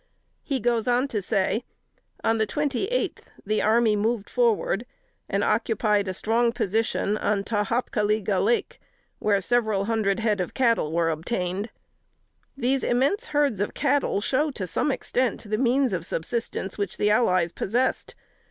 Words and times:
He 0.41 0.59
goes 0.59 0.87
on 0.87 1.07
to 1.09 1.21
say: 1.21 1.63
"On 2.23 2.39
the 2.39 2.47
twenty 2.47 2.87
eighth, 2.87 3.29
the 3.45 3.61
army 3.61 3.95
moved 3.95 4.31
forward, 4.31 4.83
and 5.29 5.43
occupied 5.43 6.07
a 6.07 6.13
strong 6.15 6.51
position 6.53 7.17
on 7.19 7.43
'Ta 7.43 7.65
hop 7.65 7.91
ka 7.91 8.01
liga' 8.01 8.39
Lake, 8.39 8.81
where 9.19 9.39
several 9.39 9.85
hundred 9.85 10.19
head 10.19 10.41
of 10.41 10.55
cattle 10.55 10.91
were 10.91 11.11
obtained." 11.11 11.69
These 12.57 12.83
immense 12.83 13.27
herds 13.27 13.61
of 13.61 13.75
cattle 13.75 14.21
show 14.21 14.49
to 14.49 14.65
some 14.65 14.91
extent 14.91 15.47
the 15.47 15.59
means 15.59 15.93
of 15.93 16.03
subsistence 16.03 16.79
which 16.79 16.97
the 16.97 17.11
allies 17.11 17.51
possessed. 17.51 18.15